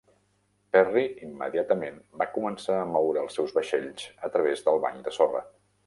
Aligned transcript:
Perry 0.75 1.03
immediatament 1.27 2.01
va 2.23 2.29
començar 2.39 2.79
a 2.79 2.89
moure 2.95 3.25
els 3.25 3.39
seus 3.41 3.57
vaixells 3.59 4.09
a 4.29 4.35
través 4.37 4.69
del 4.71 4.87
banc 4.89 5.07
de 5.09 5.19
sorra. 5.21 5.49